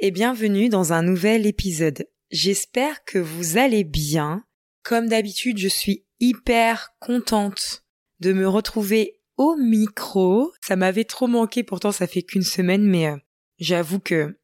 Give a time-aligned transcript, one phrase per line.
[0.00, 2.06] Et bienvenue dans un nouvel épisode.
[2.30, 4.44] J'espère que vous allez bien.
[4.84, 7.84] Comme d'habitude, je suis hyper contente
[8.20, 10.52] de me retrouver au micro.
[10.60, 13.16] Ça m'avait trop manqué, pourtant ça fait qu'une semaine, mais euh,
[13.58, 14.38] j'avoue que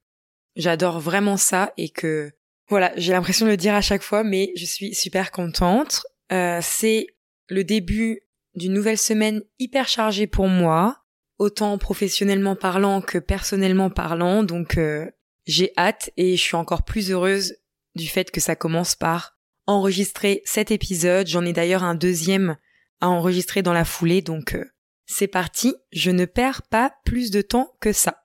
[0.57, 2.33] j'adore vraiment ça et que
[2.69, 6.05] voilà, j'ai l'impression de le dire à chaque fois, mais je suis super contente.
[6.33, 7.07] Euh, c'est
[7.49, 8.23] le début
[8.57, 11.05] d'une nouvelle semaine hyper chargée pour moi
[11.39, 14.43] autant professionnellement parlant que personnellement parlant.
[14.43, 15.09] Donc euh,
[15.47, 17.57] j'ai hâte et je suis encore plus heureuse
[17.95, 21.27] du fait que ça commence par enregistrer cet épisode.
[21.27, 22.57] J'en ai d'ailleurs un deuxième
[23.01, 24.23] à enregistrer dans la foulée.
[24.23, 24.65] Donc euh,
[25.07, 25.75] c'est parti.
[25.93, 28.25] Je ne perds pas plus de temps que ça.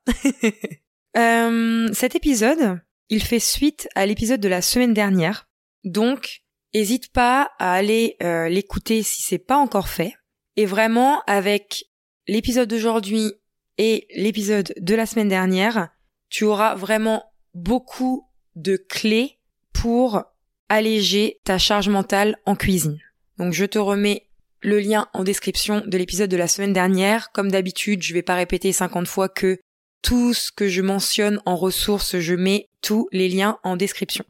[1.17, 5.48] euh, cet épisode, il fait suite à l'épisode de la semaine dernière.
[5.83, 10.14] Donc Hésite pas à aller euh, l'écouter si c'est pas encore fait.
[10.56, 11.86] Et vraiment, avec
[12.28, 13.33] l'épisode d'aujourd'hui
[13.80, 15.89] et l'épisode de la semaine dernière,
[16.30, 19.40] tu auras vraiment beaucoup de clés
[19.74, 20.24] pour
[20.70, 23.00] alléger ta charge mentale en cuisine.
[23.38, 24.28] Donc je te remets
[24.62, 27.32] le lien en description de l'épisode de la semaine dernière.
[27.32, 29.58] Comme d'habitude, je vais pas répéter 50 fois que
[30.02, 34.26] tout ce que je mentionne en ressources, je mets tous les liens en description.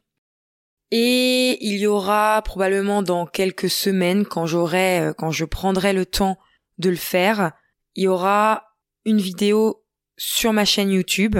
[0.90, 6.04] Et il y aura probablement dans quelques semaines, quand j'aurai, euh, quand je prendrai le
[6.04, 6.36] temps
[6.78, 7.52] de le faire,
[7.94, 8.64] il y aura
[9.04, 9.84] une vidéo
[10.16, 11.38] sur ma chaîne YouTube.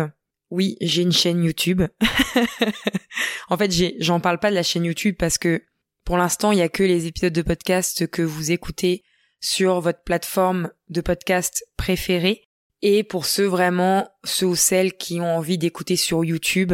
[0.50, 1.82] Oui, j'ai une chaîne YouTube.
[3.48, 5.62] en fait, j'en parle pas de la chaîne YouTube parce que
[6.04, 9.04] pour l'instant, il y a que les épisodes de podcast que vous écoutez
[9.40, 12.48] sur votre plateforme de podcast préférée.
[12.82, 16.72] Et pour ceux vraiment, ceux ou celles qui ont envie d'écouter sur YouTube,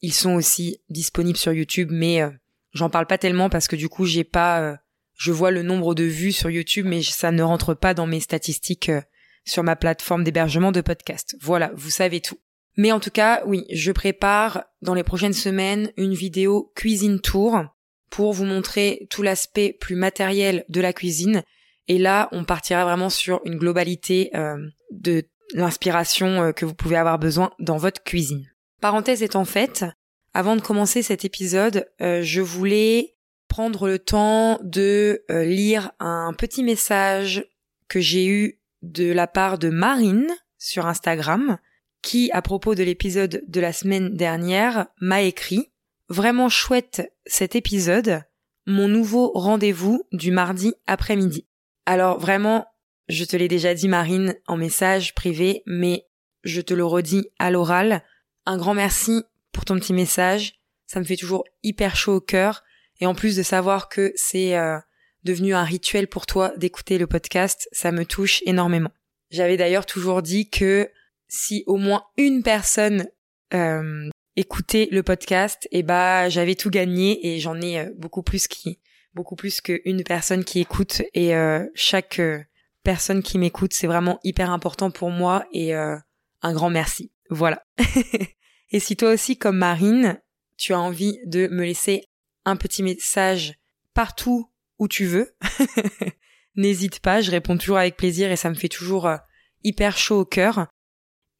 [0.00, 2.30] ils sont aussi disponibles sur YouTube, mais euh,
[2.72, 4.76] j'en parle pas tellement parce que du coup, j'ai pas, euh,
[5.16, 8.20] je vois le nombre de vues sur YouTube, mais ça ne rentre pas dans mes
[8.20, 9.02] statistiques euh,
[9.44, 11.36] sur ma plateforme d'hébergement de podcast.
[11.40, 12.38] Voilà, vous savez tout.
[12.78, 17.64] Mais en tout cas, oui, je prépare dans les prochaines semaines une vidéo cuisine tour
[18.08, 21.42] pour vous montrer tout l'aspect plus matériel de la cuisine.
[21.88, 24.56] Et là, on partira vraiment sur une globalité euh,
[24.92, 25.24] de
[25.54, 28.48] l'inspiration euh, que vous pouvez avoir besoin dans votre cuisine.
[28.80, 29.84] Parenthèse étant faite,
[30.32, 33.16] avant de commencer cet épisode, euh, je voulais
[33.48, 37.44] prendre le temps de lire un petit message
[37.88, 40.28] que j'ai eu de la part de Marine
[40.58, 41.58] sur Instagram,
[42.02, 45.70] qui, à propos de l'épisode de la semaine dernière, m'a écrit
[46.08, 48.22] Vraiment chouette cet épisode,
[48.66, 51.46] mon nouveau rendez-vous du mardi après-midi.
[51.84, 52.66] Alors vraiment,
[53.08, 56.06] je te l'ai déjà dit Marine en message privé, mais
[56.44, 58.02] je te le redis à l'oral.
[58.46, 60.60] Un grand merci pour ton petit message.
[60.86, 62.62] Ça me fait toujours hyper chaud au cœur.
[63.00, 64.78] Et en plus de savoir que c'est euh,
[65.24, 68.90] devenu un rituel pour toi d'écouter le podcast, ça me touche énormément.
[69.30, 70.90] J'avais d'ailleurs toujours dit que
[71.28, 73.08] si au moins une personne
[73.54, 78.22] euh, écoutait le podcast, et eh bah j'avais tout gagné et j'en ai euh, beaucoup
[78.22, 78.80] plus qui
[79.14, 82.40] beaucoup plus qu'une personne qui écoute et euh, chaque euh,
[82.84, 87.10] personne qui m'écoute c'est vraiment hyper important pour moi et un grand merci.
[87.30, 87.64] Voilà.
[88.70, 90.20] et si toi aussi comme Marine,
[90.56, 92.04] tu as envie de me laisser
[92.44, 93.54] un petit message
[93.92, 95.34] partout où tu veux.
[96.54, 99.16] N'hésite pas, je réponds toujours avec plaisir et ça me fait toujours euh,
[99.64, 100.66] hyper chaud au cœur.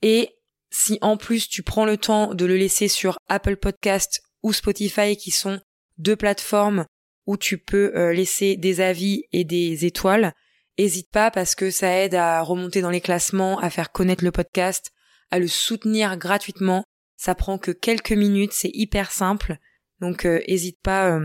[0.02, 0.30] Et
[0.70, 5.16] si en plus tu prends le temps de le laisser sur Apple Podcast ou Spotify
[5.16, 5.60] qui sont
[5.96, 6.86] deux plateformes
[7.26, 10.32] où tu peux euh, laisser des avis et des étoiles,
[10.76, 14.32] hésite pas parce que ça aide à remonter dans les classements, à faire connaître le
[14.32, 14.92] podcast,
[15.30, 16.84] à le soutenir gratuitement.
[17.16, 19.56] Ça prend que quelques minutes, c'est hyper simple.
[20.00, 21.18] Donc euh, hésite pas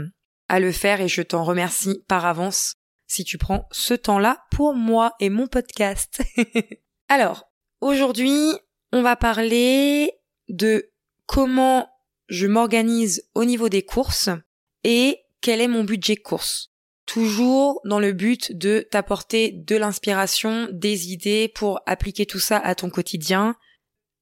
[0.50, 2.76] à le faire et je t'en remercie par avance
[3.08, 6.24] si tu prends ce temps-là pour moi et mon podcast.
[7.10, 8.54] Alors, aujourd'hui,
[8.94, 10.14] on va parler
[10.50, 10.92] de
[11.26, 11.90] comment
[12.28, 14.30] je m'organise au niveau des courses
[14.84, 16.72] et quel est mon budget course.
[17.08, 22.76] Toujours dans le but de t'apporter de l'inspiration, des idées pour appliquer tout ça à
[22.76, 23.56] ton quotidien.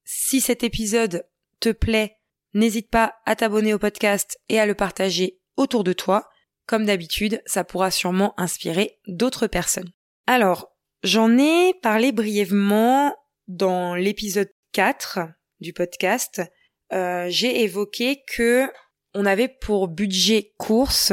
[0.04, 1.28] Si cet épisode
[1.60, 2.16] te plaît,
[2.54, 6.30] n'hésite pas à t'abonner au podcast et à le partager autour de toi.
[6.64, 9.92] Comme d'habitude, ça pourra sûrement inspirer d'autres personnes.
[10.26, 10.72] Alors,
[11.02, 13.14] j'en ai parlé brièvement
[13.48, 15.20] dans l'épisode 4
[15.60, 16.42] du podcast.
[16.92, 18.68] Euh, j'ai évoqué que
[19.14, 21.12] on avait pour budget course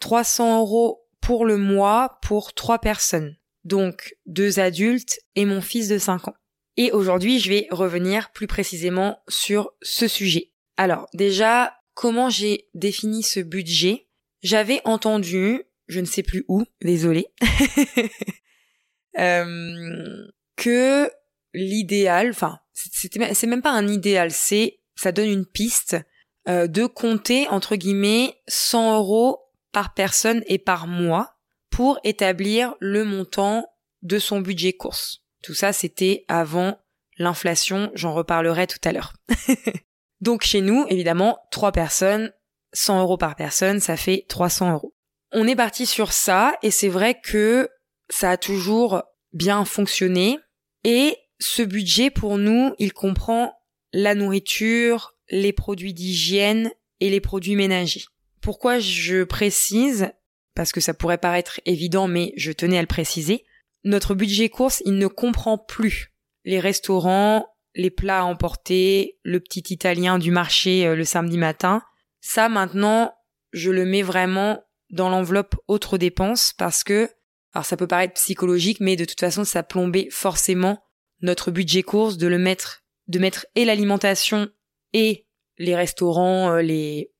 [0.00, 3.36] 300 euros pour le mois pour trois personnes.
[3.64, 6.36] Donc deux adultes et mon fils de 5 ans.
[6.76, 10.52] Et aujourd'hui, je vais revenir plus précisément sur ce sujet.
[10.76, 14.08] Alors déjà, comment j'ai défini ce budget?
[14.42, 17.28] J'avais entendu, je ne sais plus où, désolé,
[19.18, 20.26] euh,
[20.56, 21.10] que
[21.54, 25.96] l'idéal, enfin, c'est même pas un idéal, c'est ça donne une piste
[26.48, 29.40] euh, de compter entre guillemets 100 euros
[29.72, 31.36] par personne et par mois
[31.70, 33.66] pour établir le montant
[34.02, 35.22] de son budget course.
[35.42, 36.78] Tout ça, c'était avant
[37.18, 39.14] l'inflation, j'en reparlerai tout à l'heure.
[40.20, 42.32] Donc chez nous, évidemment, trois personnes,
[42.72, 44.94] 100 euros par personne, ça fait 300 euros.
[45.32, 47.68] On est parti sur ça et c'est vrai que
[48.08, 49.02] ça a toujours
[49.32, 50.38] bien fonctionné
[50.84, 53.58] et ce budget pour nous, il comprend
[53.92, 58.04] la nourriture, les produits d'hygiène et les produits ménagers.
[58.40, 60.12] Pourquoi je précise
[60.54, 63.44] Parce que ça pourrait paraître évident, mais je tenais à le préciser.
[63.84, 66.12] Notre budget course, il ne comprend plus
[66.44, 71.82] les restaurants, les plats à emporter, le petit italien du marché euh, le samedi matin.
[72.20, 73.14] Ça, maintenant,
[73.52, 77.10] je le mets vraiment dans l'enveloppe autres dépenses parce que,
[77.52, 80.85] alors ça peut paraître psychologique, mais de toute façon, ça plombait forcément
[81.20, 84.48] notre budget course de le mettre, de mettre et l'alimentation
[84.92, 85.26] et
[85.58, 87.12] les restaurants, euh, les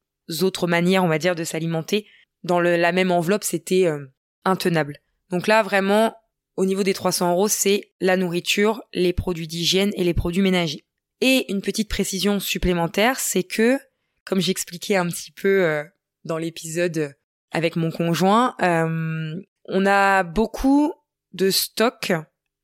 [0.43, 2.07] autres manières, on va dire, de s'alimenter
[2.43, 4.07] dans la même enveloppe, c'était euh,
[4.45, 4.99] intenable.
[5.31, 6.15] Donc là, vraiment,
[6.57, 10.87] au niveau des 300 euros, c'est la nourriture, les produits d'hygiène et les produits ménagers.
[11.21, 13.79] Et une petite précision supplémentaire, c'est que,
[14.25, 15.83] comme j'expliquais un petit peu euh,
[16.25, 17.17] dans l'épisode
[17.51, 20.93] avec mon conjoint, on a beaucoup
[21.33, 22.13] de stocks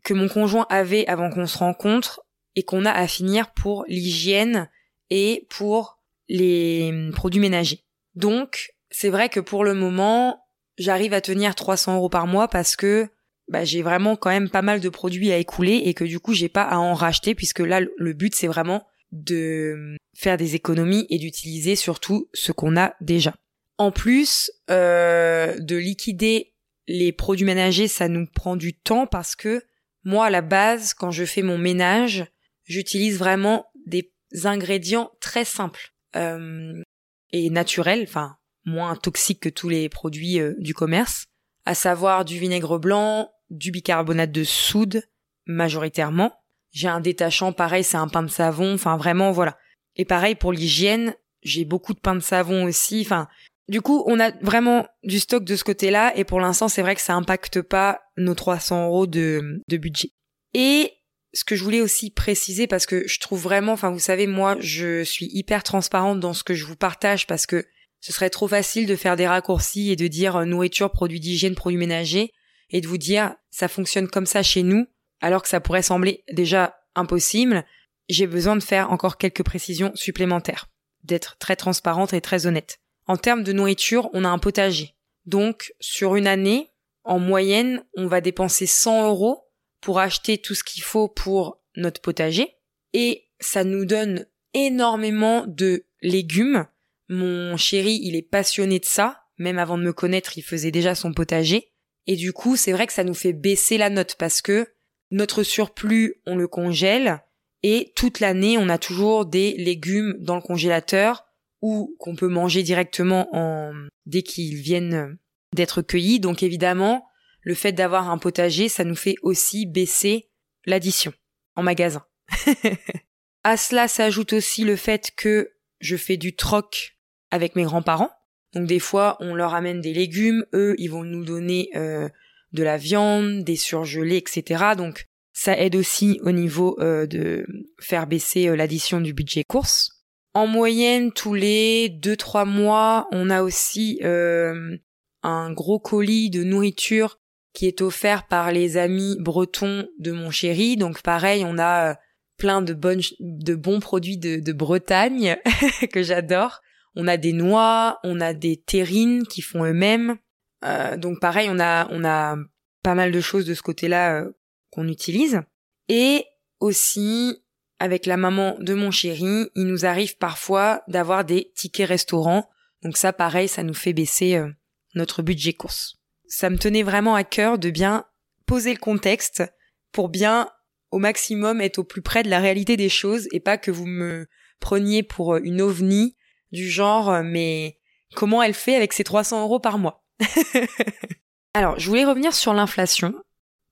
[0.03, 2.25] que mon conjoint avait avant qu'on se rencontre
[2.57, 4.69] et qu'on a à finir pour l'hygiène
[5.11, 7.85] et pour les produits ménagers.
[8.15, 10.45] Donc, c'est vrai que pour le moment,
[10.79, 13.09] j'arrive à tenir 300 euros par mois parce que
[13.49, 16.33] bah, j'ai vraiment quand même pas mal de produits à écouler et que du coup
[16.33, 21.07] j'ai pas à en racheter puisque là le but c'est vraiment de faire des économies
[21.11, 23.35] et d'utiliser surtout ce qu'on a déjà.
[23.79, 26.55] En plus euh, de liquider
[26.89, 29.63] les produits ménagers, ça nous prend du temps parce que
[30.05, 32.27] moi à la base quand je fais mon ménage,
[32.65, 34.13] j'utilise vraiment des
[34.45, 36.83] ingrédients très simples euh,
[37.31, 41.27] et naturels, enfin moins toxiques que tous les produits euh, du commerce
[41.65, 45.03] à savoir du vinaigre blanc, du bicarbonate de soude,
[45.47, 46.33] majoritairement.
[46.73, 49.59] J'ai un détachant, pareil, c'est un pain de savon, enfin vraiment, voilà.
[49.97, 53.29] Et pareil pour l'hygiène, j'ai beaucoup de pain de savon aussi, enfin,
[53.69, 56.95] du coup, on a vraiment du stock de ce côté-là, et pour l'instant, c'est vrai
[56.95, 60.11] que ça impacte pas nos 300 euros de, de budget.
[60.55, 60.93] Et
[61.33, 64.57] ce que je voulais aussi préciser, parce que je trouve vraiment, enfin, vous savez, moi,
[64.61, 67.65] je suis hyper transparente dans ce que je vous partage, parce que
[68.01, 71.55] ce serait trop facile de faire des raccourcis et de dire euh, nourriture, produits d'hygiène,
[71.55, 72.33] produits ménagers,
[72.71, 74.87] et de vous dire ça fonctionne comme ça chez nous,
[75.21, 77.65] alors que ça pourrait sembler déjà impossible.
[78.09, 80.69] J'ai besoin de faire encore quelques précisions supplémentaires,
[81.05, 82.81] d'être très transparente et très honnête.
[83.07, 84.95] En termes de nourriture, on a un potager.
[85.27, 86.71] Donc, sur une année,
[87.05, 89.49] en moyenne, on va dépenser 100 euros
[89.81, 92.57] pour acheter tout ce qu'il faut pour notre potager.
[92.93, 96.67] Et ça nous donne énormément de légumes
[97.13, 99.25] mon chéri, il est passionné de ça.
[99.37, 101.73] Même avant de me connaître, il faisait déjà son potager.
[102.07, 104.69] Et du coup, c'est vrai que ça nous fait baisser la note parce que
[105.11, 107.23] notre surplus, on le congèle
[107.63, 111.27] et toute l'année, on a toujours des légumes dans le congélateur
[111.63, 113.73] ou qu'on peut manger directement en
[114.05, 115.17] dès qu'ils viennent
[115.55, 116.21] d'être cueillis.
[116.21, 117.07] Donc évidemment,
[117.41, 120.29] le fait d'avoir un potager, ça nous fait aussi baisser
[120.67, 121.13] l'addition
[121.57, 122.05] en magasin.
[123.45, 126.97] à cela s'ajoute aussi le fait que je fais du troc
[127.31, 128.11] avec mes grands-parents.
[128.55, 132.09] Donc des fois, on leur amène des légumes, eux, ils vont nous donner euh,
[132.53, 134.65] de la viande, des surgelés, etc.
[134.77, 137.47] Donc ça aide aussi au niveau euh, de
[137.81, 139.92] faire baisser euh, l'addition du budget course.
[140.35, 147.19] En moyenne, tous les 2-3 mois, on a aussi un gros colis de nourriture
[147.53, 150.77] qui est offert par les amis bretons de mon chéri.
[150.77, 151.97] Donc pareil, on a
[152.39, 155.37] plein de, bonnes, de bons produits de, de Bretagne
[155.93, 156.61] que j'adore.
[156.95, 160.17] On a des noix, on a des terrines qui font eux-mêmes.
[160.65, 162.37] Euh, donc pareil, on a on a
[162.83, 164.33] pas mal de choses de ce côté-là euh,
[164.71, 165.43] qu'on utilise.
[165.89, 166.25] Et
[166.61, 167.43] aussi
[167.83, 172.49] avec la maman de mon chéri, il nous arrive parfois d'avoir des tickets restaurants.
[172.85, 174.49] Donc ça, pareil, ça nous fait baisser euh,
[174.95, 175.97] notre budget course.
[176.29, 178.05] Ça me tenait vraiment à cœur de bien
[178.47, 179.43] poser le contexte
[179.91, 180.49] pour bien
[180.93, 183.87] au maximum être au plus près de la réalité des choses et pas que vous
[183.87, 184.29] me
[184.61, 186.15] preniez pour une ovni
[186.53, 187.81] du genre euh, mais
[188.15, 190.05] comment elle fait avec ses 300 euros par mois?
[191.55, 193.13] Alors, je voulais revenir sur l'inflation.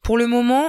[0.03, 0.69] Pour le moment,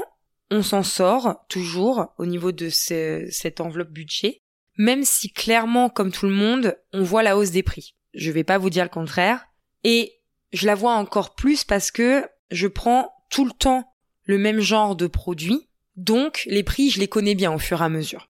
[0.51, 4.41] on s'en sort toujours au niveau de cette enveloppe budget,
[4.77, 7.95] même si clairement, comme tout le monde, on voit la hausse des prix.
[8.13, 9.47] Je vais pas vous dire le contraire.
[9.83, 10.19] Et
[10.51, 13.93] je la vois encore plus parce que je prends tout le temps
[14.25, 17.85] le même genre de produit, donc les prix, je les connais bien au fur et
[17.85, 18.29] à mesure.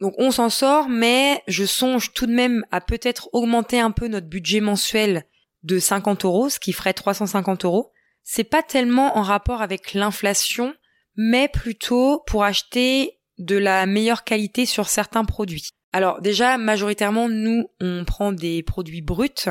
[0.00, 4.08] Donc on s'en sort, mais je songe tout de même à peut-être augmenter un peu
[4.08, 5.24] notre budget mensuel
[5.62, 7.92] de 50 euros, ce qui ferait 350 euros.
[8.22, 10.74] C'est pas tellement en rapport avec l'inflation,
[11.22, 15.68] mais plutôt pour acheter de la meilleure qualité sur certains produits.
[15.92, 19.50] Alors déjà, majoritairement, nous, on prend des produits bruts,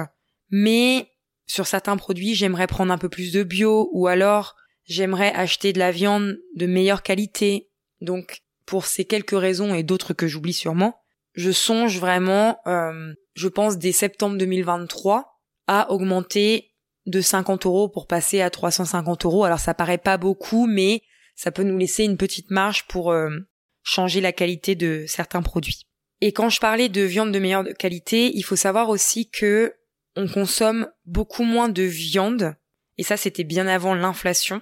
[0.49, 1.11] mais
[1.45, 5.77] sur certains produits, j'aimerais prendre un peu plus de bio, ou alors j'aimerais acheter de
[5.77, 7.69] la viande de meilleure qualité.
[8.01, 10.99] Donc, pour ces quelques raisons et d'autres que j'oublie sûrement,
[11.33, 16.71] je songe vraiment, euh, je pense dès septembre 2023, à augmenter
[17.05, 19.43] de 50 euros pour passer à 350 euros.
[19.43, 21.03] Alors ça paraît pas beaucoup, mais
[21.39, 23.29] ça peut nous laisser une petite marge pour euh,
[23.81, 25.83] changer la qualité de certains produits.
[26.19, 29.73] Et quand je parlais de viande de meilleure qualité, il faut savoir aussi que
[30.17, 32.57] on consomme beaucoup moins de viande.
[32.97, 34.61] Et ça, c'était bien avant l'inflation.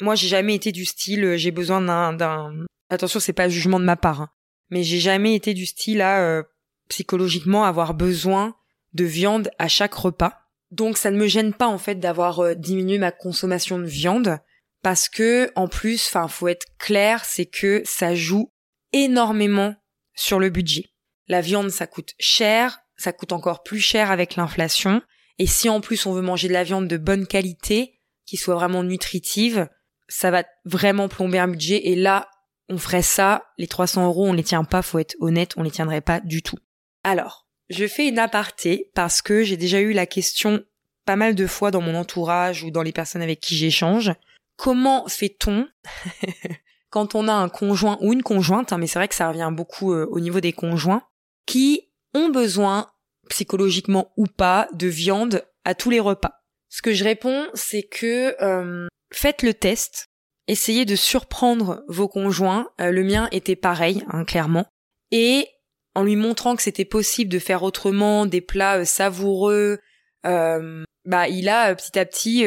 [0.00, 3.78] Moi, j'ai jamais été du style, euh, j'ai besoin d'un, attention, c'est pas un jugement
[3.78, 4.30] de ma part, hein.
[4.70, 6.42] mais j'ai jamais été du style à euh,
[6.88, 8.56] psychologiquement avoir besoin
[8.92, 10.32] de viande à chaque repas.
[10.72, 14.40] Donc, ça ne me gêne pas en fait d'avoir euh, diminué ma consommation de viande
[14.88, 18.54] parce que en plus, enfin, faut être clair, c'est que ça joue
[18.94, 19.74] énormément
[20.14, 20.86] sur le budget.
[21.26, 25.02] La viande, ça coûte cher, ça coûte encore plus cher avec l'inflation.
[25.38, 28.54] Et si en plus on veut manger de la viande de bonne qualité, qui soit
[28.54, 29.68] vraiment nutritive,
[30.08, 31.88] ça va vraiment plomber un budget.
[31.88, 32.30] Et là,
[32.70, 35.70] on ferait ça, les 300 euros, on les tient pas, faut être honnête, on les
[35.70, 36.56] tiendrait pas du tout.
[37.04, 40.64] Alors, je fais une aparté parce que j'ai déjà eu la question
[41.04, 44.14] pas mal de fois dans mon entourage ou dans les personnes avec qui j'échange.
[44.58, 45.68] Comment fait-on
[46.90, 49.50] quand on a un conjoint ou une conjointe, hein, mais c'est vrai que ça revient
[49.52, 51.04] beaucoup euh, au niveau des conjoints,
[51.46, 52.90] qui ont besoin,
[53.28, 56.42] psychologiquement ou pas, de viande à tous les repas.
[56.68, 60.06] Ce que je réponds, c'est que euh, faites le test,
[60.48, 62.68] essayez de surprendre vos conjoints.
[62.80, 64.66] Euh, le mien était pareil, hein, clairement,
[65.12, 65.46] et
[65.94, 69.78] en lui montrant que c'était possible de faire autrement, des plats savoureux,
[70.24, 72.44] bah il a petit à petit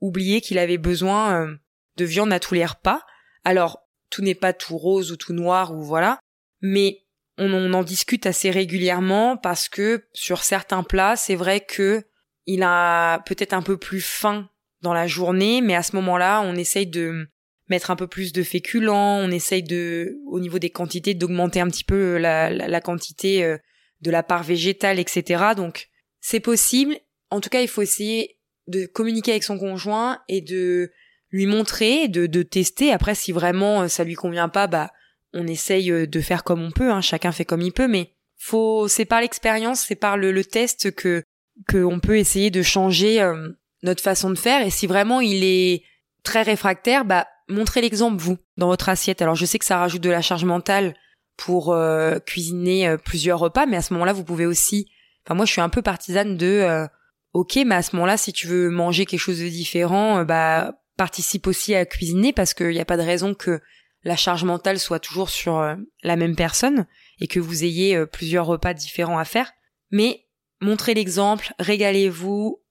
[0.00, 1.48] oublié qu'il avait besoin
[1.96, 3.02] de viande à tous les repas.
[3.44, 6.18] Alors tout n'est pas tout rose ou tout noir ou voilà,
[6.60, 7.04] mais
[7.38, 12.04] on, en discute assez régulièrement parce que sur certains plats, c'est vrai que
[12.46, 14.48] il a peut-être un peu plus faim
[14.80, 17.28] dans la journée, mais à ce moment-là, on essaye de
[17.68, 21.68] mettre un peu plus de féculents, on essaye de, au niveau des quantités, d'augmenter un
[21.68, 23.58] petit peu la, la, quantité euh,
[24.00, 25.48] de la part végétale, etc.
[25.54, 25.88] Donc,
[26.20, 26.96] c'est possible.
[27.30, 28.37] En tout cas, il faut essayer
[28.68, 30.92] de communiquer avec son conjoint et de
[31.30, 32.92] lui montrer, de, de tester.
[32.92, 34.92] Après, si vraiment euh, ça lui convient pas, bah,
[35.34, 38.12] on essaye euh, de faire comme on peut, hein, chacun fait comme il peut, mais
[38.36, 41.24] faut, c'est par l'expérience, c'est par le, test que
[41.68, 43.48] qu'on peut essayer de changer euh,
[43.82, 44.64] notre façon de faire.
[44.64, 45.82] Et si vraiment il est
[46.22, 49.22] très réfractaire, bah montrez l'exemple vous dans votre assiette.
[49.22, 50.94] Alors je sais que ça rajoute de la charge mentale
[51.36, 51.76] pour
[52.26, 54.90] cuisiner plusieurs repas, mais à ce moment-là vous pouvez aussi.
[55.24, 56.88] Enfin moi je suis un peu partisane de
[57.32, 61.46] ok, mais à ce moment-là si tu veux manger quelque chose de différent, bah participe
[61.46, 63.60] aussi à cuisiner parce qu'il n'y a pas de raison que
[64.02, 66.86] la charge mentale soit toujours sur euh, la même personne
[67.20, 69.52] et que vous ayez euh, plusieurs repas différents à faire.
[69.90, 70.26] Mais
[70.60, 72.62] montrez l'exemple, régalez-vous,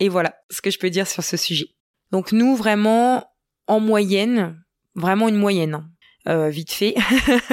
[0.00, 1.68] et voilà ce que je peux dire sur ce sujet.
[2.10, 3.26] Donc nous, vraiment,
[3.66, 4.60] en moyenne,
[4.94, 5.90] vraiment une moyenne, hein,
[6.28, 6.94] euh, vite fait,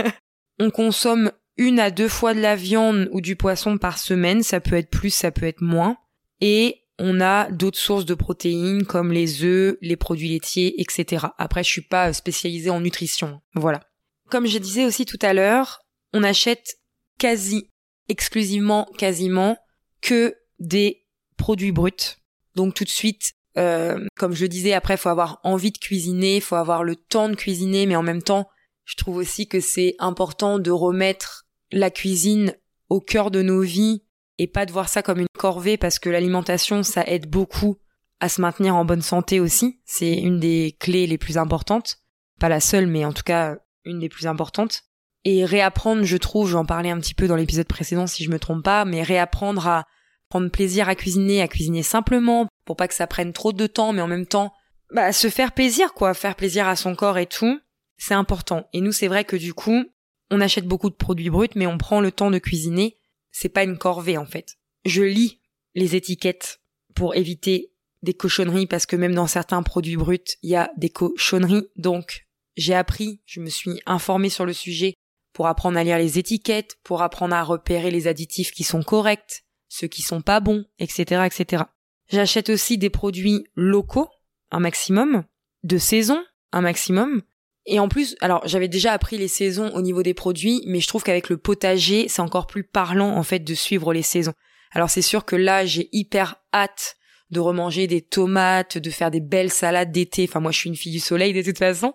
[0.59, 4.59] on consomme une à deux fois de la viande ou du poisson par semaine, ça
[4.59, 5.97] peut être plus, ça peut être moins,
[6.41, 11.27] et on a d'autres sources de protéines comme les œufs, les produits laitiers, etc.
[11.37, 13.41] Après, je suis pas spécialisée en nutrition.
[13.55, 13.81] Voilà.
[14.29, 15.81] Comme je disais aussi tout à l'heure,
[16.13, 16.77] on achète
[17.17, 17.69] quasi
[18.09, 19.57] exclusivement, quasiment
[20.01, 21.05] que des
[21.37, 22.17] produits bruts.
[22.55, 26.41] Donc tout de suite, euh, comme je le disais, après, faut avoir envie de cuisiner,
[26.41, 28.49] faut avoir le temps de cuisiner, mais en même temps,
[28.85, 32.55] je trouve aussi que c'est important de remettre la cuisine
[32.89, 34.03] au cœur de nos vies
[34.37, 37.77] et pas de voir ça comme une corvée parce que l'alimentation, ça aide beaucoup
[38.19, 39.79] à se maintenir en bonne santé aussi.
[39.85, 41.97] C'est une des clés les plus importantes.
[42.39, 44.83] Pas la seule, mais en tout cas une des plus importantes.
[45.25, 48.39] Et réapprendre, je trouve, j'en parlais un petit peu dans l'épisode précédent si je me
[48.39, 49.85] trompe pas, mais réapprendre à
[50.29, 53.93] prendre plaisir à cuisiner, à cuisiner simplement, pour pas que ça prenne trop de temps,
[53.93, 54.53] mais en même temps,
[54.93, 57.59] bah, se faire plaisir, quoi, faire plaisir à son corps et tout,
[57.97, 58.67] c'est important.
[58.73, 59.83] Et nous, c'est vrai que du coup,
[60.29, 62.99] on achète beaucoup de produits bruts, mais on prend le temps de cuisiner
[63.31, 64.57] c'est pas une corvée en fait.
[64.85, 65.39] Je lis
[65.75, 66.61] les étiquettes
[66.95, 70.89] pour éviter des cochonneries parce que même dans certains produits bruts, il y a des
[70.89, 71.67] cochonneries.
[71.75, 74.93] Donc, j'ai appris, je me suis informée sur le sujet
[75.33, 79.43] pour apprendre à lire les étiquettes, pour apprendre à repérer les additifs qui sont corrects,
[79.69, 81.63] ceux qui sont pas bons, etc., etc.
[82.09, 84.09] J'achète aussi des produits locaux,
[84.51, 85.23] un maximum,
[85.63, 86.21] de saison,
[86.51, 87.21] un maximum.
[87.65, 90.87] Et en plus, alors j'avais déjà appris les saisons au niveau des produits, mais je
[90.87, 94.33] trouve qu'avec le potager, c'est encore plus parlant en fait de suivre les saisons.
[94.71, 96.97] Alors c'est sûr que là, j'ai hyper hâte
[97.29, 100.25] de remanger des tomates, de faire des belles salades d'été.
[100.27, 101.93] Enfin moi, je suis une fille du soleil de toute façon.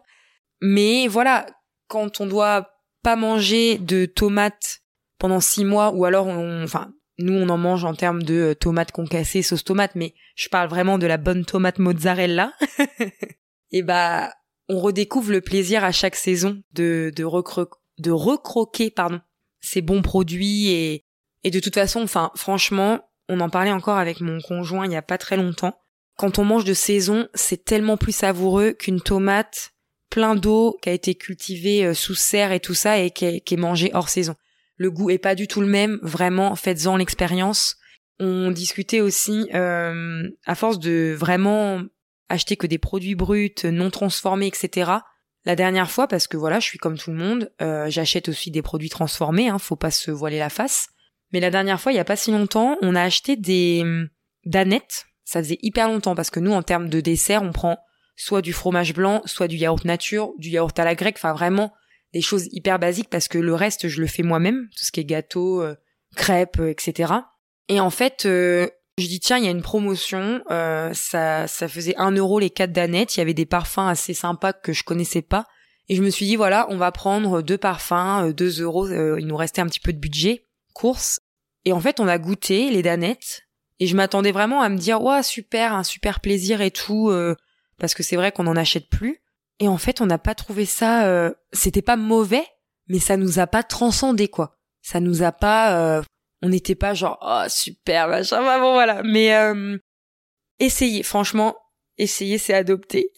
[0.61, 1.47] Mais voilà,
[1.89, 2.71] quand on doit
[3.03, 4.81] pas manger de tomates
[5.19, 8.55] pendant six mois, ou alors on, enfin nous on en mange en termes de euh,
[8.55, 12.53] tomates concassées, sauce tomate, mais je parle vraiment de la bonne tomate mozzarella.
[13.71, 14.33] et bah
[14.69, 17.25] on redécouvre le plaisir à chaque saison de de,
[17.99, 19.21] de recroquer pardon
[19.61, 21.05] ces bons produits et
[21.45, 24.97] et de toute façon enfin franchement on en parlait encore avec mon conjoint il y
[24.97, 25.79] a pas très longtemps
[26.17, 29.73] quand on mange de saison c'est tellement plus savoureux qu'une tomate
[30.11, 33.57] plein d'eau qui a été cultivée euh, sous serre et tout ça et qui est,
[33.57, 34.35] mangée hors saison
[34.77, 37.77] le goût est pas du tout le même vraiment faites-en l'expérience
[38.21, 41.83] on discutait aussi euh, à force de vraiment
[42.29, 44.93] acheter que des produits bruts, non transformés, etc.
[45.45, 48.51] La dernière fois, parce que voilà, je suis comme tout le monde, euh, j'achète aussi
[48.51, 50.89] des produits transformés, hein, faut pas se voiler la face.
[51.35, 54.09] Mais la dernière fois, il y a pas si longtemps, on a acheté des hum,
[54.47, 55.05] danettes.
[55.25, 57.79] Ça faisait hyper longtemps parce que nous, en termes de dessert, on prend
[58.17, 61.75] soit du fromage blanc, soit du yaourt nature, du yaourt à la grecque, enfin vraiment
[62.15, 65.01] des choses hyper basiques parce que le reste, je le fais moi-même, tout ce qui
[65.01, 65.75] est gâteau, euh,
[66.15, 67.13] crêpes, euh, etc.
[67.69, 68.27] Et en fait,
[68.99, 72.51] je dis tiens, il y a une promotion, euh, ça, ça faisait un euro les
[72.51, 75.47] quatre danettes, il y avait des parfums assez sympas que je connaissais pas,
[75.89, 79.17] et je me suis dit voilà, on va prendre deux parfums, euh, deux euros, euh,
[79.19, 81.21] il nous restait un petit peu de budget, course,
[81.65, 83.43] et en fait on a goûté les danettes,
[83.81, 87.13] et je m'attendais vraiment à me dire ouais super, un super plaisir et tout,
[87.79, 89.21] parce que c'est vrai qu'on en achète plus,
[89.61, 92.47] et en fait on n'a pas trouvé ça, c'était pas mauvais,
[92.89, 96.03] mais ça nous a pas transcendé quoi, ça nous a pas
[96.45, 99.03] on n'était pas genre oh super machin bah bon voilà.
[99.03, 99.79] Mais euh,
[100.59, 101.57] essayez franchement
[101.97, 103.13] essayez c'est adopter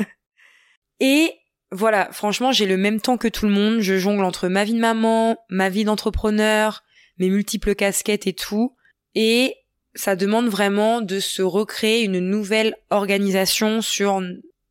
[1.00, 1.32] et
[1.72, 3.80] voilà franchement j'ai le même temps que tout le monde.
[3.80, 6.82] Je jongle entre ma vie de maman ma vie d'entrepreneur
[7.18, 8.76] mes multiples casquettes et tout
[9.14, 9.56] et
[9.94, 14.22] ça demande vraiment de se recréer une nouvelle organisation sur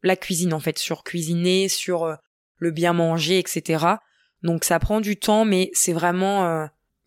[0.04, 2.16] la cuisine en fait sur cuisiner sur euh,
[2.58, 3.86] le bien manger etc
[4.44, 6.66] donc ça prend du temps mais c'est vraiment euh,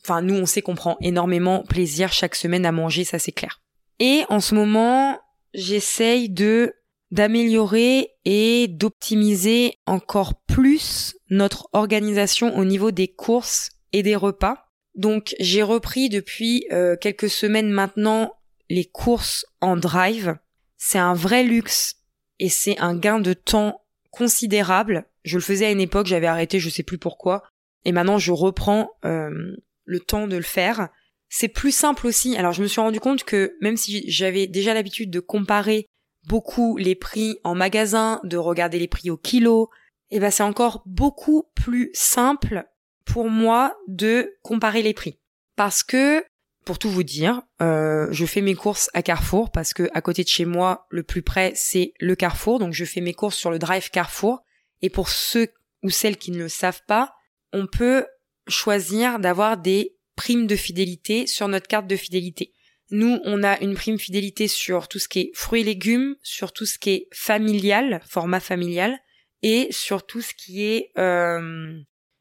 [0.09, 3.61] Enfin, nous, on sait qu'on prend énormément plaisir chaque semaine à manger, ça c'est clair.
[3.99, 5.19] Et en ce moment,
[5.55, 6.75] j'essaye de
[7.11, 14.68] d'améliorer et d'optimiser encore plus notre organisation au niveau des courses et des repas.
[14.95, 18.35] Donc j'ai repris depuis euh, quelques semaines maintenant
[18.69, 20.37] les courses en drive.
[20.77, 21.97] C'est un vrai luxe
[22.39, 25.07] et c'est un gain de temps considérable.
[25.25, 27.45] Je le faisais à une époque, j'avais arrêté, je sais plus pourquoi.
[27.85, 30.89] Et maintenant je reprends euh, le temps de le faire.
[31.29, 32.37] C'est plus simple aussi.
[32.37, 35.87] Alors je me suis rendu compte que même si j'avais déjà l'habitude de comparer
[36.27, 39.71] beaucoup les prix en magasin, de regarder les prix au kilo,
[40.11, 42.67] eh ben c'est encore beaucoup plus simple
[43.09, 45.19] pour moi de comparer les prix.
[45.57, 46.25] Parce que,
[46.65, 50.23] pour tout vous dire, euh, je fais mes courses à Carrefour parce que à côté
[50.23, 53.51] de chez moi, le plus près c'est le Carrefour, donc je fais mes courses sur
[53.51, 54.43] le Drive Carrefour.
[54.83, 55.49] Et pour ceux
[55.83, 57.15] ou celles qui ne le savent pas,
[57.53, 58.07] on peut
[58.47, 62.53] choisir d'avoir des primes de fidélité sur notre carte de fidélité.
[62.91, 66.53] Nous, on a une prime fidélité sur tout ce qui est fruits et légumes, sur
[66.53, 68.99] tout ce qui est familial, format familial,
[69.43, 71.79] et sur tout ce qui est euh,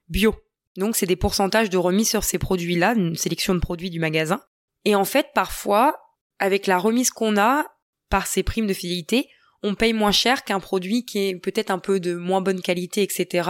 [0.10, 0.36] bio.
[0.78, 4.42] Donc, c'est des pourcentages de remise sur ces produits-là, une sélection de produits du magasin.
[4.86, 6.00] Et en fait, parfois,
[6.40, 7.66] avec la remise qu'on a
[8.10, 9.28] par ces primes de fidélité,
[9.64, 13.02] on paye moins cher qu'un produit qui est peut-être un peu de moins bonne qualité,
[13.02, 13.50] etc.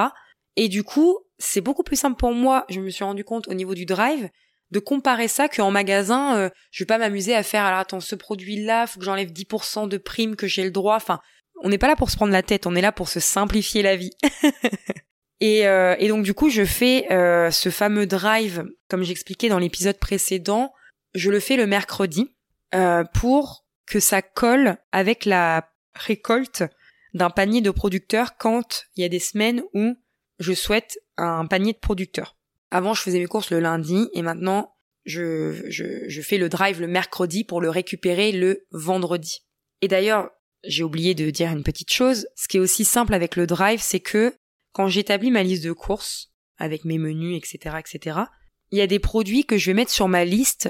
[0.56, 3.54] Et du coup, c'est beaucoup plus simple pour moi, je me suis rendu compte au
[3.54, 4.30] niveau du drive,
[4.72, 8.16] de comparer ça qu'en magasin, euh, je vais pas m'amuser à faire, alors attends, ce
[8.16, 11.20] produit-là, faut que j'enlève 10% de primes que j'ai le droit, enfin,
[11.62, 13.82] on n'est pas là pour se prendre la tête, on est là pour se simplifier
[13.82, 14.12] la vie.
[15.40, 19.60] et, euh, et, donc du coup, je fais euh, ce fameux drive, comme j'expliquais dans
[19.60, 20.74] l'épisode précédent,
[21.14, 22.34] je le fais le mercredi
[23.14, 26.64] pour que ça colle avec la récolte
[27.14, 29.96] d'un panier de producteurs quand il y a des semaines où
[30.40, 32.38] je souhaite un panier de producteurs.
[32.70, 36.82] Avant, je faisais mes courses le lundi et maintenant, je, je, je fais le drive
[36.82, 39.46] le mercredi pour le récupérer le vendredi.
[39.82, 40.30] Et d'ailleurs,
[40.64, 42.28] j'ai oublié de dire une petite chose.
[42.36, 44.36] Ce qui est aussi simple avec le drive, c'est que
[44.78, 48.20] quand j'établis ma liste de courses, avec mes menus, etc., etc.,
[48.70, 50.70] il y a des produits que je vais mettre sur ma liste,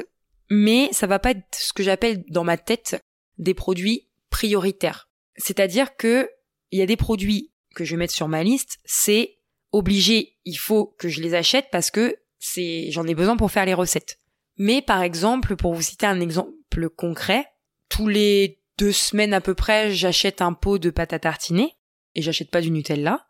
[0.50, 3.04] mais ça va pas être ce que j'appelle dans ma tête
[3.38, 5.10] des produits prioritaires.
[5.36, 6.30] C'est-à-dire que
[6.72, 9.40] il y a des produits que je vais mettre sur ma liste, c'est
[9.74, 13.66] obligé, il faut que je les achète parce que c'est j'en ai besoin pour faire
[13.66, 14.20] les recettes.
[14.56, 17.46] Mais par exemple, pour vous citer un exemple concret,
[17.90, 21.77] tous les deux semaines à peu près, j'achète un pot de pâte à tartiner.
[22.18, 23.28] Et j'achète pas du Nutella.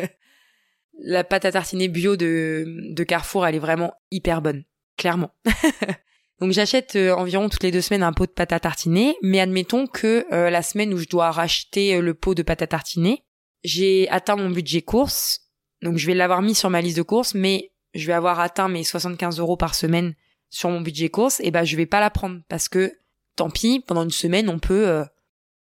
[0.98, 4.64] la pâte à tartiner bio de, de Carrefour, elle est vraiment hyper bonne,
[4.96, 5.34] clairement.
[6.40, 9.40] Donc j'achète euh, environ toutes les deux semaines un pot de pâte à tartiner, mais
[9.40, 12.66] admettons que euh, la semaine où je dois racheter euh, le pot de pâte à
[12.68, 13.24] tartiner,
[13.64, 15.40] j'ai atteint mon budget course,
[15.82, 18.68] donc je vais l'avoir mis sur ma liste de courses, mais je vais avoir atteint
[18.68, 20.14] mes 75 euros par semaine
[20.48, 22.92] sur mon budget course, et ben je vais pas la prendre parce que
[23.34, 25.04] tant pis, pendant une semaine on peut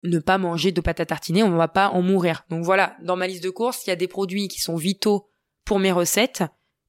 [0.03, 2.45] ne pas manger de pâte à tartiner, on va pas en mourir.
[2.51, 5.29] Donc voilà, dans ma liste de courses, il y a des produits qui sont vitaux
[5.65, 6.43] pour mes recettes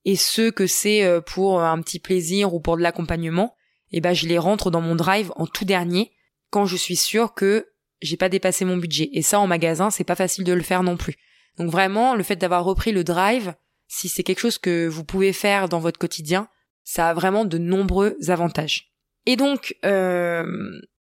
[0.05, 3.55] et ceux que c'est pour un petit plaisir ou pour de l'accompagnement
[3.93, 6.11] eh ben je les rentre dans mon drive en tout dernier
[6.49, 7.67] quand je suis sûre que
[8.01, 9.09] j'ai pas dépassé mon budget.
[9.13, 11.15] Et ça en magasin, c'est pas facile de le faire non plus.
[11.57, 13.53] Donc vraiment, le fait d'avoir repris le drive,
[13.87, 16.49] si c'est quelque chose que vous pouvez faire dans votre quotidien,
[16.83, 18.91] ça a vraiment de nombreux avantages.
[19.25, 20.43] Et donc, euh,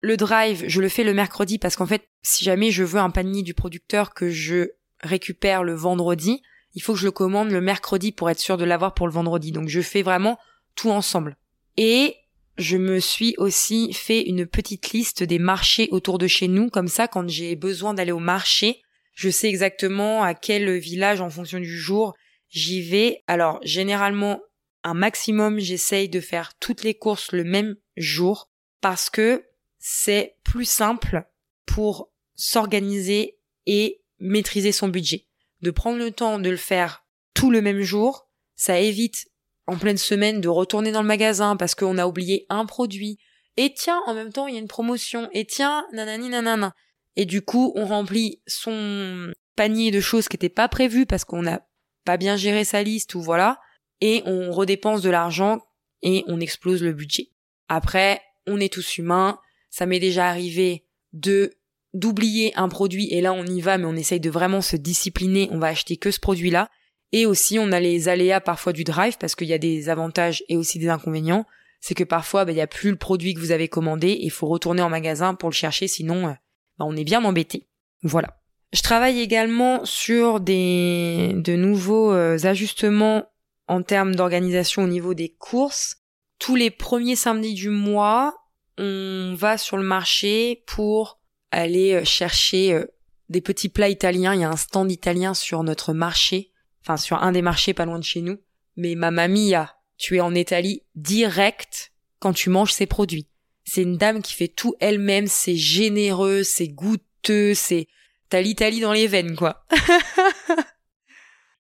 [0.02, 3.10] le drive, je le fais le mercredi parce qu'en fait, si jamais je veux un
[3.10, 6.42] panier du producteur que je récupère le vendredi,
[6.74, 9.12] il faut que je le commande le mercredi pour être sûr de l'avoir pour le
[9.12, 9.52] vendredi.
[9.52, 10.38] Donc je fais vraiment
[10.74, 11.36] tout ensemble.
[11.76, 12.16] Et
[12.58, 16.88] je me suis aussi fait une petite liste des marchés autour de chez nous, comme
[16.88, 18.82] ça quand j'ai besoin d'aller au marché,
[19.14, 22.14] je sais exactement à quel village en fonction du jour
[22.48, 23.22] j'y vais.
[23.28, 24.40] Alors généralement,
[24.82, 29.44] un maximum, j'essaye de faire toutes les courses le même jour parce que
[29.84, 31.24] c'est plus simple
[31.66, 35.26] pour s'organiser et maîtriser son budget.
[35.60, 39.26] De prendre le temps de le faire tout le même jour, ça évite
[39.66, 43.18] en pleine semaine de retourner dans le magasin parce qu'on a oublié un produit.
[43.56, 45.28] Et tiens, en même temps, il y a une promotion.
[45.32, 46.74] Et tiens, nanani nanana.
[47.16, 51.42] Et du coup, on remplit son panier de choses qui n'étaient pas prévues parce qu'on
[51.42, 51.66] n'a
[52.04, 53.60] pas bien géré sa liste ou voilà.
[54.00, 55.60] Et on redépense de l'argent
[56.02, 57.30] et on explose le budget.
[57.68, 59.40] Après, on est tous humains.
[59.72, 61.54] Ça m'est déjà arrivé de
[61.92, 65.48] d'oublier un produit et là on y va mais on essaye de vraiment se discipliner.
[65.50, 66.70] On va acheter que ce produit-là
[67.12, 70.42] et aussi, on a les aléas parfois du drive parce qu'il y a des avantages
[70.48, 71.46] et aussi des inconvénients.
[71.80, 74.24] C'est que parfois, bah, il n'y a plus le produit que vous avez commandé et
[74.24, 76.32] il faut retourner en magasin pour le chercher, sinon, euh,
[76.78, 77.68] bah, on est bien embêté.
[78.02, 78.38] Voilà.
[78.72, 83.26] Je travaille également sur des de nouveaux euh, ajustements
[83.68, 85.98] en termes d'organisation au niveau des courses.
[86.38, 88.34] Tous les premiers samedis du mois,
[88.78, 92.84] on va sur le marché pour aller euh, chercher
[93.28, 94.34] des petits plats italiens.
[94.34, 97.84] Il y a un stand italien sur notre marché enfin sur un des marchés pas
[97.84, 98.38] loin de chez nous.
[98.76, 103.28] Mais ma mamie a, tu es en Italie direct quand tu manges ces produits.
[103.64, 107.86] C'est une dame qui fait tout elle-même, c'est généreux, c'est goûteux, c'est
[108.28, 109.64] t'as l'Italie dans les veines quoi.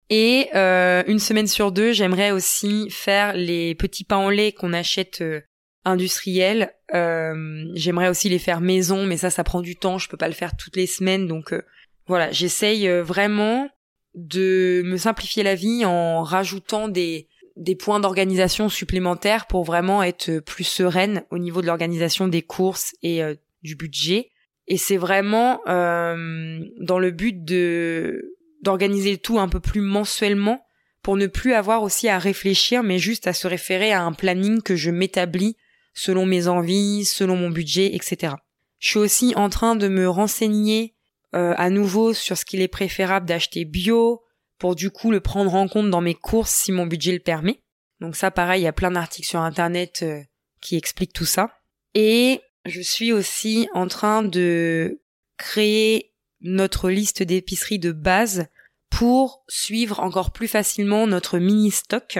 [0.09, 4.73] Et euh, une semaine sur deux, j'aimerais aussi faire les petits pains en lait qu'on
[4.73, 5.41] achète euh,
[5.85, 6.73] industriels.
[6.93, 9.97] Euh, j'aimerais aussi les faire maison, mais ça, ça prend du temps.
[9.97, 11.53] Je peux pas le faire toutes les semaines, donc
[12.07, 12.31] voilà.
[12.31, 13.69] J'essaye vraiment
[14.15, 20.39] de me simplifier la vie en rajoutant des, des points d'organisation supplémentaires pour vraiment être
[20.39, 24.29] plus sereine au niveau de l'organisation des courses et euh, du budget.
[24.67, 30.65] Et c'est vraiment euh, dans le but de d'organiser tout un peu plus mensuellement
[31.01, 34.61] pour ne plus avoir aussi à réfléchir, mais juste à se référer à un planning
[34.61, 35.57] que je m'établis
[35.93, 38.35] selon mes envies, selon mon budget, etc.
[38.79, 40.95] Je suis aussi en train de me renseigner
[41.35, 44.21] euh, à nouveau sur ce qu'il est préférable d'acheter bio
[44.59, 47.61] pour du coup le prendre en compte dans mes courses si mon budget le permet.
[47.99, 50.21] Donc ça pareil, il y a plein d'articles sur internet euh,
[50.61, 51.49] qui expliquent tout ça.
[51.93, 55.01] Et je suis aussi en train de
[55.37, 58.47] créer notre liste d'épiceries de base
[58.89, 62.19] pour suivre encore plus facilement notre mini stock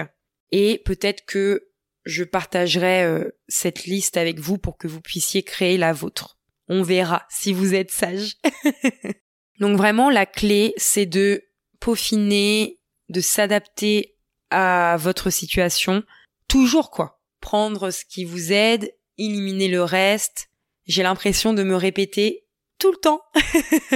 [0.50, 1.68] et peut-être que
[2.04, 6.38] je partagerai euh, cette liste avec vous pour que vous puissiez créer la vôtre.
[6.68, 8.36] On verra si vous êtes sage.
[9.60, 11.42] Donc vraiment, la clé, c'est de
[11.80, 14.16] peaufiner, de s'adapter
[14.50, 16.02] à votre situation.
[16.48, 17.20] Toujours quoi.
[17.40, 20.48] Prendre ce qui vous aide, éliminer le reste.
[20.86, 22.46] J'ai l'impression de me répéter
[22.78, 23.22] tout le temps.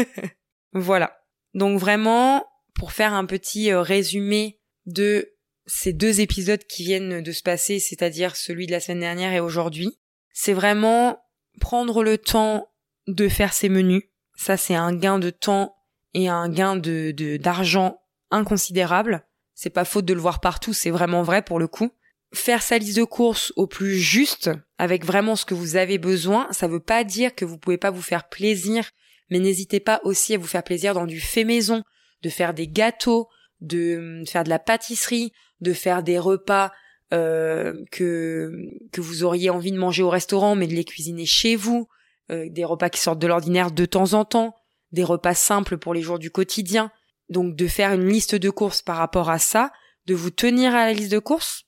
[0.72, 1.18] voilà.
[1.54, 5.34] Donc vraiment, pour faire un petit euh, résumé de
[5.68, 9.40] ces deux épisodes qui viennent de se passer, c'est-à-dire celui de la semaine dernière et
[9.40, 9.98] aujourd'hui,
[10.32, 11.20] c'est vraiment
[11.60, 12.72] prendre le temps
[13.06, 14.02] de faire ses menus.
[14.34, 15.76] Ça, c'est un gain de temps
[16.14, 18.00] et un gain de, d'argent
[18.30, 19.26] inconsidérable.
[19.54, 21.90] C'est pas faute de le voir partout, c'est vraiment vrai pour le coup.
[22.32, 26.46] Faire sa liste de courses au plus juste, avec vraiment ce que vous avez besoin,
[26.50, 28.90] ça veut pas dire que vous pouvez pas vous faire plaisir,
[29.30, 31.82] mais n'hésitez pas aussi à vous faire plaisir dans du fait maison,
[32.22, 33.28] de faire des gâteaux,
[33.60, 36.72] de faire de la pâtisserie, de faire des repas
[37.12, 38.52] euh, que
[38.92, 41.88] que vous auriez envie de manger au restaurant, mais de les cuisiner chez vous,
[42.30, 44.54] euh, des repas qui sortent de l'ordinaire de temps en temps.
[44.90, 46.90] des repas simples pour les jours du quotidien.
[47.28, 49.70] Donc de faire une liste de courses par rapport à ça,
[50.06, 51.64] de vous tenir à la liste de courses,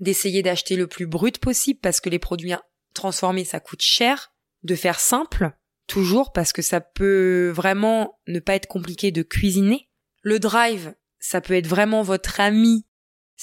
[0.00, 2.52] d'essayer d'acheter le plus brut possible parce que les produits
[2.94, 5.50] transformés ça coûte cher, de faire simple,
[5.88, 9.88] toujours parce que ça peut vraiment ne pas être compliqué de cuisiner.
[10.22, 12.86] Le drive, ça peut être vraiment votre ami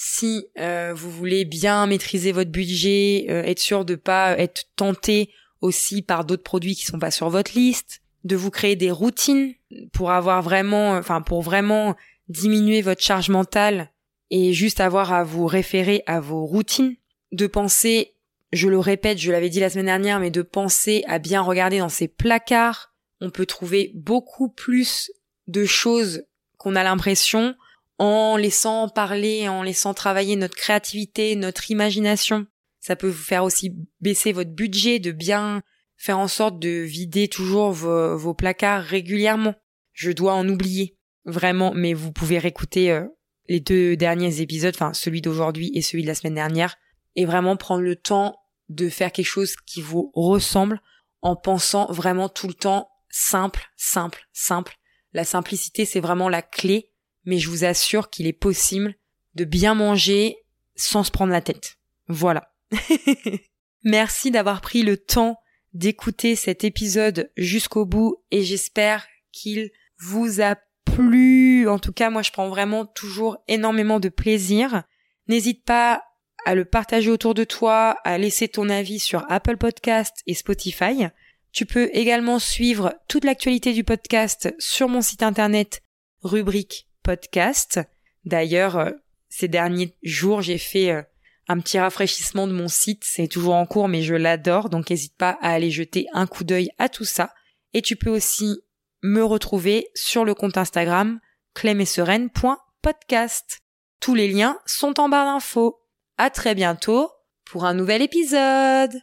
[0.00, 5.28] si euh, vous voulez bien maîtriser votre budget, euh, être sûr de pas être tenté
[5.60, 9.54] aussi par d'autres produits qui sont pas sur votre liste, de vous créer des routines
[9.92, 11.96] pour avoir vraiment, enfin pour vraiment
[12.28, 13.90] diminuer votre charge mentale
[14.30, 16.94] et juste avoir à vous référer à vos routines,
[17.32, 18.14] de penser,
[18.52, 21.80] je le répète, je l'avais dit la semaine dernière, mais de penser à bien regarder
[21.80, 22.94] dans ces placards.
[23.20, 25.10] On peut trouver beaucoup plus
[25.48, 26.22] de choses
[26.56, 27.56] qu'on a l'impression
[27.98, 32.46] en laissant parler, en laissant travailler notre créativité, notre imagination.
[32.80, 35.62] Ça peut vous faire aussi baisser votre budget, de bien
[35.96, 39.54] faire en sorte de vider toujours vos, placards régulièrement.
[39.92, 43.04] Je dois en oublier, vraiment, mais vous pouvez réécouter euh,
[43.48, 46.76] les deux derniers épisodes, enfin celui d'aujourd'hui et celui de la semaine dernière,
[47.16, 48.36] et vraiment prendre le temps
[48.68, 50.80] de faire quelque chose qui vous ressemble
[51.20, 54.76] en pensant vraiment tout le temps simple, simple, simple.
[55.12, 56.92] La simplicité, c'est vraiment la clé,
[57.28, 58.94] mais je vous assure qu'il est possible
[59.34, 60.38] de bien manger
[60.76, 61.76] sans se prendre la tête.
[62.08, 62.54] Voilà.
[63.84, 65.38] Merci d'avoir pris le temps
[65.74, 71.68] d'écouter cet épisode jusqu'au bout et j'espère qu'il vous a plu.
[71.68, 74.84] En tout cas, moi, je prends vraiment toujours énormément de plaisir.
[75.28, 76.02] N'hésite pas
[76.46, 81.08] à le partager autour de toi, à laisser ton avis sur Apple Podcast et Spotify.
[81.52, 85.82] Tu peux également suivre toute l'actualité du podcast sur mon site internet
[86.22, 87.80] rubrique podcast.
[88.26, 88.90] D'ailleurs, euh,
[89.30, 91.00] ces derniers jours, j'ai fait euh,
[91.48, 93.02] un petit rafraîchissement de mon site.
[93.02, 94.68] C'est toujours en cours, mais je l'adore.
[94.68, 97.32] Donc n'hésite pas à aller jeter un coup d'œil à tout ça.
[97.72, 98.60] Et tu peux aussi
[99.02, 101.18] me retrouver sur le compte Instagram
[101.54, 103.60] clemessereine.podcast.
[104.00, 105.80] Tous les liens sont en barre d'infos.
[106.18, 107.10] À très bientôt
[107.46, 109.00] pour un nouvel épisode.